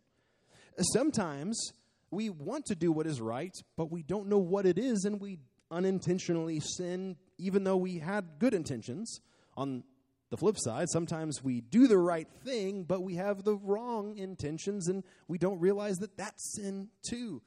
[0.93, 1.73] Sometimes
[2.11, 5.21] we want to do what is right, but we don't know what it is, and
[5.21, 5.39] we
[5.71, 9.21] unintentionally sin even though we had good intentions.
[9.57, 9.85] On
[10.31, 14.89] the flip side, sometimes we do the right thing, but we have the wrong intentions
[14.89, 17.43] and we don't realize that that's sin too.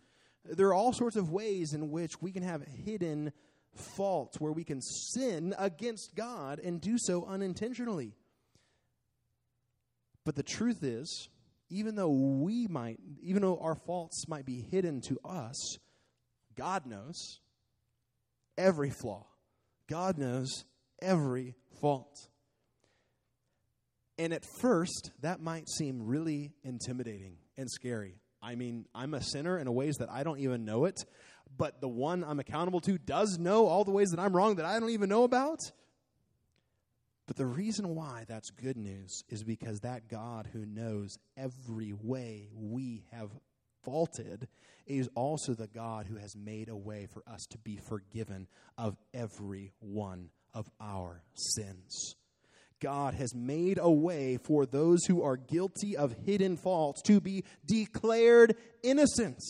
[0.45, 3.33] There are all sorts of ways in which we can have hidden
[3.75, 8.15] faults where we can sin against God and do so unintentionally.
[10.25, 11.29] But the truth is,
[11.69, 15.77] even though we might, even though our faults might be hidden to us,
[16.55, 17.39] God knows
[18.57, 19.25] every flaw.
[19.89, 20.65] God knows
[21.01, 22.29] every fault.
[24.17, 28.19] And at first, that might seem really intimidating and scary.
[28.41, 31.03] I mean, I'm a sinner in ways that I don't even know it,
[31.57, 34.65] but the one I'm accountable to does know all the ways that I'm wrong that
[34.65, 35.59] I don't even know about.
[37.27, 42.49] But the reason why that's good news is because that God who knows every way
[42.53, 43.29] we have
[43.89, 44.47] faulted
[44.85, 48.97] is also the God who has made a way for us to be forgiven of
[49.13, 52.15] every one of our sins.
[52.79, 57.43] God has made a way for those who are guilty of hidden faults to be
[57.65, 59.41] declared innocent.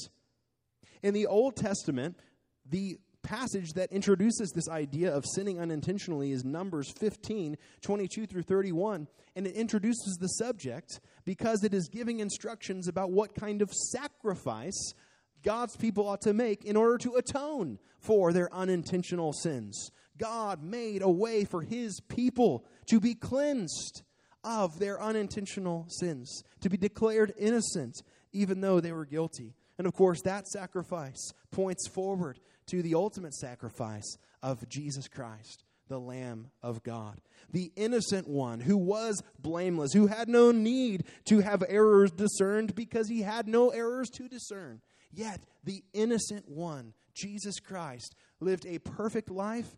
[1.04, 2.18] In the Old Testament,
[2.66, 9.08] the passage that introduces this idea of sinning unintentionally is Numbers 15, 22 through 31.
[9.36, 11.00] And it introduces the subject
[11.30, 14.96] because it is giving instructions about what kind of sacrifice
[15.44, 19.92] God's people ought to make in order to atone for their unintentional sins.
[20.18, 24.02] God made a way for his people to be cleansed
[24.44, 28.02] of their unintentional sins, to be declared innocent,
[28.34, 29.54] even though they were guilty.
[29.78, 32.40] And of course, that sacrifice points forward
[32.72, 37.20] to the ultimate sacrifice of Jesus Christ, the Lamb of God,
[37.52, 43.10] the innocent one who was blameless, who had no need to have errors discerned because
[43.10, 44.82] he had no errors to discern.
[45.12, 49.76] Yet, the innocent one, Jesus Christ, lived a perfect life,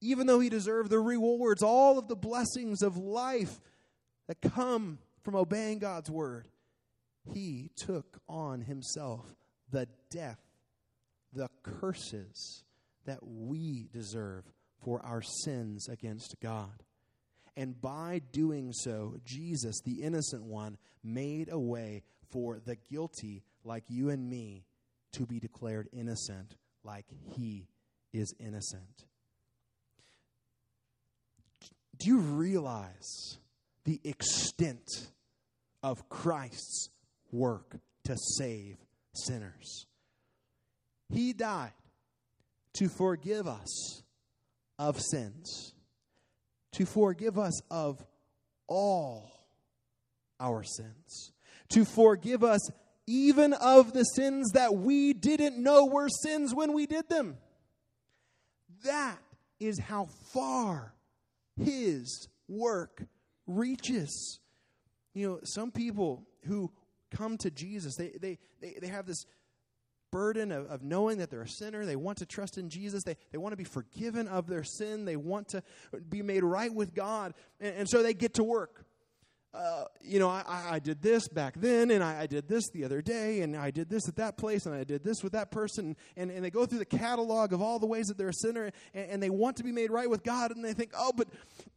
[0.00, 3.60] even though he deserved the rewards, all of the blessings of life
[4.28, 6.48] that come from obeying God's word.
[7.32, 9.34] He took on himself
[9.70, 10.40] the death,
[11.32, 12.64] the curses
[13.06, 14.44] that we deserve
[14.82, 16.82] for our sins against God.
[17.56, 23.84] And by doing so, Jesus, the innocent one, made a way for the guilty like
[23.88, 24.64] you and me
[25.12, 26.54] to be declared innocent
[26.84, 27.06] like
[27.36, 27.68] he
[28.12, 29.04] is innocent.
[31.98, 33.38] Do you realize
[33.84, 35.10] the extent
[35.82, 36.88] of Christ's
[37.30, 38.76] work to save
[39.14, 39.86] sinners?
[41.10, 41.72] He died
[42.74, 44.02] to forgive us
[44.80, 45.74] of sins,
[46.72, 48.02] to forgive us of
[48.66, 49.30] all
[50.40, 51.32] our sins,
[51.68, 52.70] to forgive us
[53.06, 57.36] even of the sins that we didn't know were sins when we did them.
[58.84, 59.18] That
[59.58, 60.94] is how far
[61.62, 63.02] His work
[63.46, 64.40] reaches.
[65.12, 66.72] You know, some people who
[67.10, 69.26] come to Jesus, they, they, they, they have this
[70.10, 71.84] burden of, of knowing that they're a sinner.
[71.86, 73.02] They want to trust in Jesus.
[73.04, 75.04] They, they want to be forgiven of their sin.
[75.04, 75.62] They want to
[76.08, 77.34] be made right with God.
[77.60, 78.84] And, and so they get to work.
[79.52, 82.84] Uh, you know, I, I did this back then, and I, I, did this the
[82.84, 85.50] other day, and I did this at that place, and I did this with that
[85.50, 85.96] person.
[86.16, 88.70] And, and they go through the catalog of all the ways that they're a sinner,
[88.94, 91.26] and, and they want to be made right with God, and they think, oh, but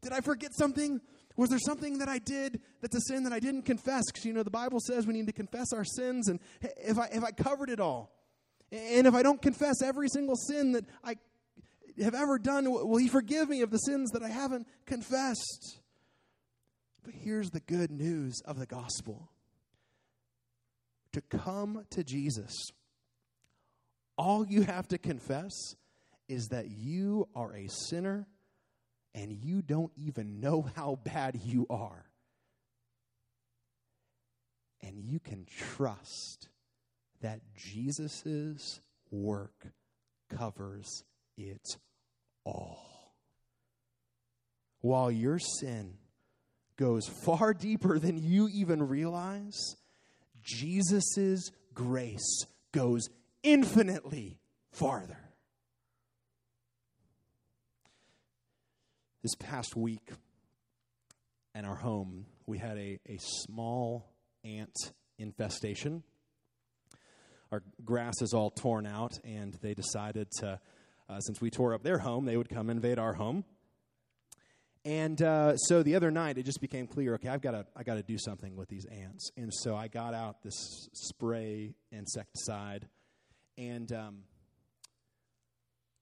[0.04, 1.02] did I forget something?
[1.36, 4.04] Was there something that I did that's a sin that I didn't confess?
[4.06, 7.08] Because, you know, the Bible says we need to confess our sins, and if I,
[7.12, 8.12] if I covered it all,
[8.74, 11.15] and if I don't confess every single sin that I
[12.01, 15.80] have ever done, will He forgive me of the sins that I haven't confessed?
[17.03, 19.30] But here's the good news of the gospel
[21.11, 22.51] to come to Jesus,
[24.17, 25.51] all you have to confess
[26.28, 28.28] is that you are a sinner
[29.13, 32.05] and you don't even know how bad you are.
[34.84, 36.49] and you can trust
[37.24, 39.67] that Jesus' work
[40.30, 41.03] covers
[41.38, 41.78] it
[42.43, 43.15] all.
[44.82, 45.95] While your sin
[46.76, 49.57] goes far deeper than you even realize,
[50.43, 53.07] Jesus' grace goes
[53.41, 54.38] infinitely
[54.71, 55.17] farther.
[59.21, 60.11] This past week
[61.55, 64.11] in our home, we had a, a small
[64.43, 64.76] ant
[65.17, 66.03] infestation.
[67.54, 70.60] Our grass is all torn out, and they decided to,
[71.08, 73.45] uh, since we tore up their home, they would come invade our home.
[74.84, 77.14] And uh, so the other night, it just became clear.
[77.14, 79.30] Okay, I've got to, I got to do something with these ants.
[79.38, 82.88] And so I got out this spray insecticide,
[83.56, 84.24] and um,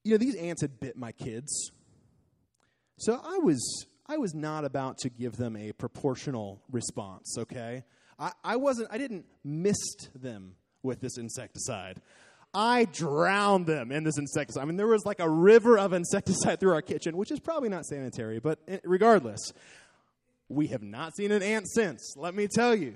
[0.06, 1.72] you know these ants had bit my kids.
[2.96, 7.36] So I was, I was not about to give them a proportional response.
[7.38, 7.84] Okay,
[8.18, 8.88] I, I wasn't.
[8.90, 12.02] I didn't mist them with this insecticide.
[12.54, 14.64] I drowned them in this insecticide.
[14.64, 17.70] I mean, there was like a river of insecticide through our kitchen, which is probably
[17.70, 19.54] not sanitary, but regardless,
[20.50, 22.96] we have not seen an ant since, let me tell you.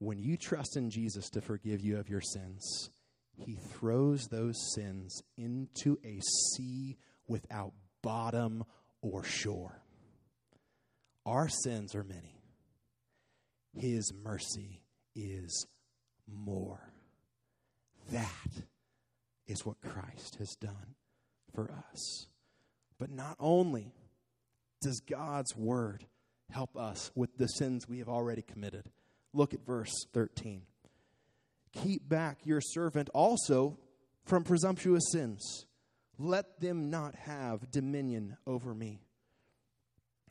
[0.00, 2.90] When you trust in Jesus to forgive you of your sins,
[3.36, 6.96] he throws those sins into a sea
[7.28, 7.72] without
[8.02, 8.64] bottom
[9.02, 9.80] or shore.
[11.24, 12.42] Our sins are many,
[13.72, 14.83] his mercy
[15.14, 15.66] is
[16.26, 16.92] more.
[18.10, 18.28] That
[19.46, 20.94] is what Christ has done
[21.54, 22.26] for us.
[22.98, 23.92] But not only
[24.80, 26.06] does God's word
[26.50, 28.90] help us with the sins we have already committed.
[29.32, 30.62] Look at verse 13.
[31.72, 33.78] Keep back your servant also
[34.24, 35.66] from presumptuous sins.
[36.18, 39.00] Let them not have dominion over me.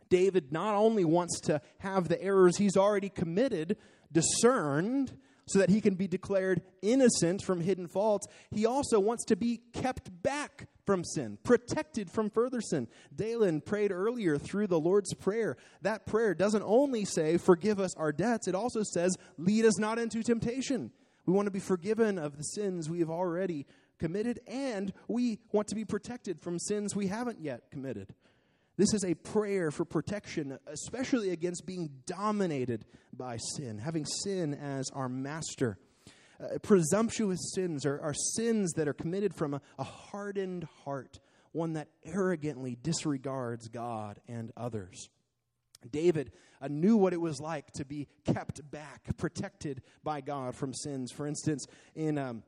[0.10, 3.78] David not only wants to have the errors he's already committed
[4.14, 9.36] discerned, so that he can be declared innocent from hidden faults, he also wants to
[9.36, 12.88] be kept back from sin, protected from further sin.
[13.14, 15.58] Dalen prayed earlier through the Lord's Prayer.
[15.82, 20.00] That prayer doesn't only say, Forgive us our debts, it also says, Lead us not
[20.00, 20.92] into temptation.
[21.26, 23.66] We want to be forgiven of the sins we have already
[23.98, 28.14] committed, and we want to be protected from sins we haven't yet committed.
[28.76, 34.90] This is a prayer for protection, especially against being dominated by sin, having sin as
[34.94, 35.78] our master.
[36.42, 41.20] Uh, presumptuous sins are, are, sins that are committed from a, a hardened heart,
[41.52, 45.10] one that arrogantly disregards God and others.
[45.92, 50.74] David uh, knew what it was like to be kept back, protected by God from
[50.74, 51.12] sins.
[51.12, 52.42] For instance, in um,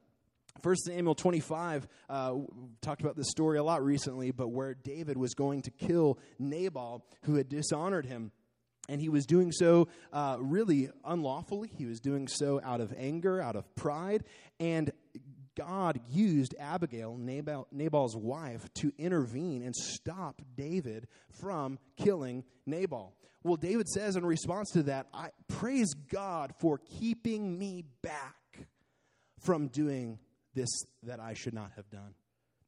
[0.62, 2.34] 1 Samuel 25 uh,
[2.82, 7.06] talked about this story a lot recently, but where David was going to kill Nabal,
[7.24, 8.32] who had dishonored him.
[8.88, 11.72] And he was doing so uh, really unlawfully.
[11.76, 14.24] He was doing so out of anger, out of pride.
[14.60, 14.92] And
[15.56, 23.16] God used Abigail, Nabal, Nabal's wife, to intervene and stop David from killing Nabal.
[23.44, 28.68] Well, David says in response to that, I praise God for keeping me back
[29.40, 30.20] from doing
[30.56, 30.70] this
[31.04, 32.16] that I should not have done.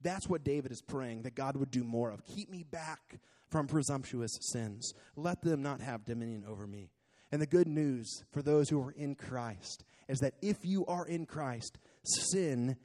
[0.01, 2.25] That's what David is praying that God would do more of.
[2.25, 3.19] Keep me back
[3.49, 4.93] from presumptuous sins.
[5.15, 6.91] Let them not have dominion over me.
[7.31, 11.05] And the good news for those who are in Christ is that if you are
[11.05, 12.77] in Christ, sin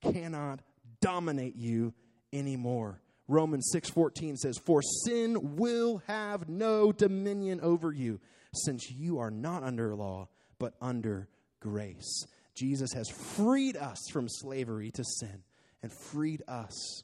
[0.00, 0.60] cannot
[1.00, 1.92] dominate you
[2.32, 3.02] anymore.
[3.28, 8.20] Romans 6:14 says, "For sin will have no dominion over you,
[8.54, 10.28] since you are not under law,
[10.58, 11.28] but under
[11.60, 15.42] grace." Jesus has freed us from slavery to sin
[15.82, 17.02] and freed us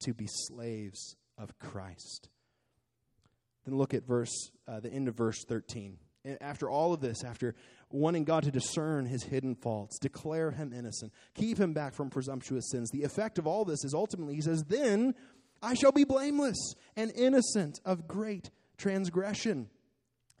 [0.00, 2.28] to be slaves of Christ.
[3.64, 5.98] Then look at verse, uh, the end of verse 13.
[6.40, 7.54] After all of this, after
[7.90, 12.70] wanting God to discern his hidden faults, declare him innocent, keep him back from presumptuous
[12.70, 15.14] sins, the effect of all this is ultimately, he says, Then
[15.60, 19.68] I shall be blameless and innocent of great transgression.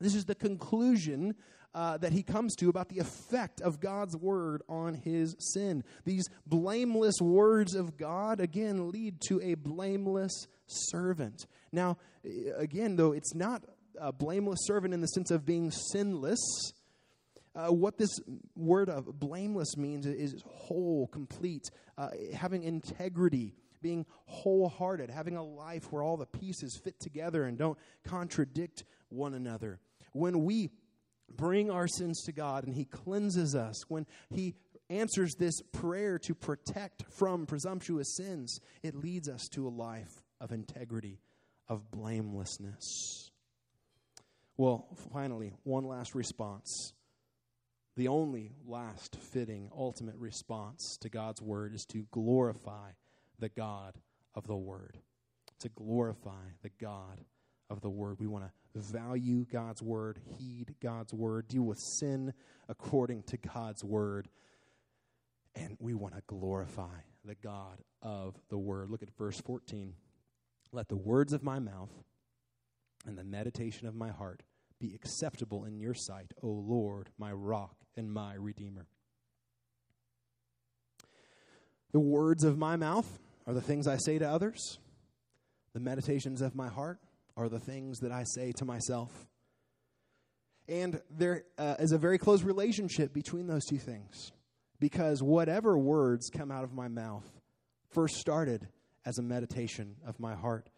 [0.00, 1.34] This is the conclusion
[1.74, 5.84] uh, that he comes to about the effect of God's word on his sin.
[6.04, 11.46] These blameless words of God, again, lead to a blameless servant.
[11.72, 11.96] Now,
[12.56, 13.64] again, though, it's not
[13.98, 16.72] a blameless servant in the sense of being sinless.
[17.54, 18.10] Uh, what this
[18.56, 25.90] word of blameless means is whole, complete, uh, having integrity, being wholehearted, having a life
[25.90, 29.80] where all the pieces fit together and don't contradict one another.
[30.12, 30.70] When we
[31.36, 34.54] bring our sins to God and He cleanses us, when He
[34.90, 40.52] answers this prayer to protect from presumptuous sins, it leads us to a life of
[40.52, 41.20] integrity,
[41.68, 43.30] of blamelessness.
[44.56, 46.92] Well, finally, one last response.
[47.96, 52.90] The only last fitting, ultimate response to God's word is to glorify
[53.38, 53.94] the God
[54.34, 54.98] of the word.
[55.60, 57.20] To glorify the God
[57.70, 58.18] of the word.
[58.18, 62.32] We want to value God's word, heed God's word, deal with sin
[62.68, 64.28] according to God's word.
[65.54, 68.90] And we want to glorify the God of the word.
[68.90, 69.94] Look at verse 14.
[70.72, 71.90] Let the words of my mouth
[73.06, 74.42] and the meditation of my heart
[74.80, 78.86] be acceptable in your sight, O Lord, my rock and my redeemer.
[81.92, 84.78] The words of my mouth are the things I say to others.
[85.74, 86.98] The meditations of my heart
[87.36, 89.10] are the things that I say to myself.
[90.68, 94.32] And there uh, is a very close relationship between those two things
[94.78, 97.24] because whatever words come out of my mouth
[97.90, 98.68] first started
[99.04, 100.70] as a meditation of my heart.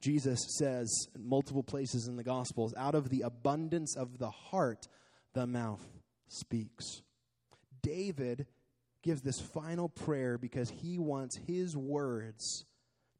[0.00, 4.86] Jesus says in multiple places in the Gospels, out of the abundance of the heart,
[5.32, 5.82] the mouth
[6.28, 6.84] speaks.
[7.82, 8.46] David
[9.02, 12.64] gives this final prayer because he wants his words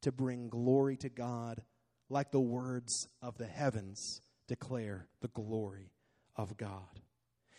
[0.01, 1.61] to bring glory to God,
[2.09, 5.91] like the words of the heavens declare the glory
[6.35, 7.01] of God.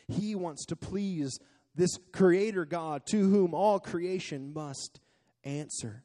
[0.08, 1.38] He wants to please
[1.74, 5.00] this creator God to whom all creation must
[5.44, 6.04] answer.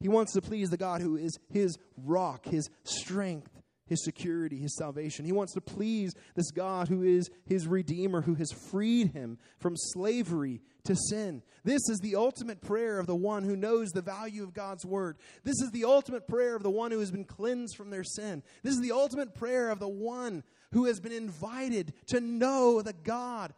[0.00, 3.51] He wants to please the God who is his rock, his strength,
[3.86, 5.24] his security, his salvation.
[5.24, 9.76] He wants to please this God who is his redeemer, who has freed him from
[9.76, 11.42] slavery to sin.
[11.64, 15.16] This is the ultimate prayer of the one who knows the value of God's word.
[15.44, 18.42] This is the ultimate prayer of the one who has been cleansed from their sin.
[18.62, 22.94] This is the ultimate prayer of the one who has been invited to know the
[22.94, 23.52] God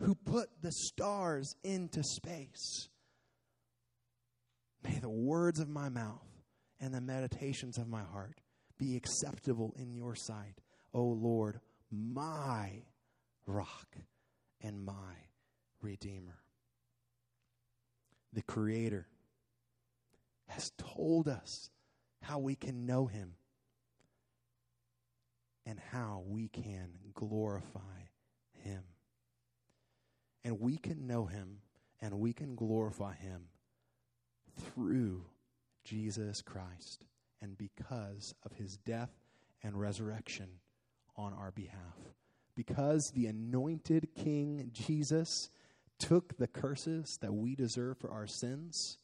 [0.00, 2.88] who put the stars into space.
[4.82, 6.26] May the words of my mouth
[6.80, 8.40] and the meditations of my heart
[8.78, 10.60] be acceptable in your sight,
[10.92, 11.60] O Lord,
[11.90, 12.82] my
[13.46, 13.96] rock
[14.62, 15.14] and my
[15.80, 16.38] redeemer.
[18.32, 19.06] The Creator
[20.48, 21.70] has told us
[22.22, 23.34] how we can know Him
[25.66, 28.08] and how we can glorify
[28.62, 28.82] Him.
[30.42, 31.58] And we can know Him
[32.00, 33.44] and we can glorify Him
[34.74, 35.24] through
[35.84, 37.04] Jesus Christ
[37.44, 39.10] and because of his death
[39.62, 40.48] and resurrection
[41.16, 41.98] on our behalf.
[42.56, 45.50] Because the anointed King Jesus
[45.98, 48.98] took the curses that we deserve for our sins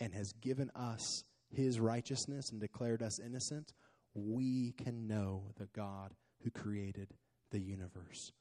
[0.00, 3.72] and has given us his righteousness and declared us innocent,
[4.14, 6.12] we can know the God
[6.42, 7.14] who created
[7.52, 8.32] the universe.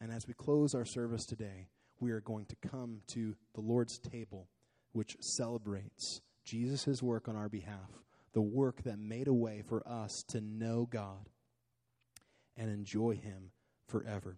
[0.00, 1.68] And as we close our service today,
[2.00, 4.48] we are going to come to the Lord's table
[4.92, 7.90] which celebrates Jesus' work on our behalf,
[8.34, 11.28] the work that made a way for us to know God
[12.56, 13.50] and enjoy Him
[13.88, 14.36] forever.